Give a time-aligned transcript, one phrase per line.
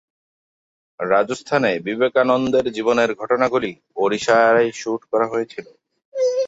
[0.99, 3.71] রাজস্থানে বিবেকানন্দের জীবনের ঘটনাগুলি
[3.95, 5.65] ওড়িশায় শুট করা হয়েছিল।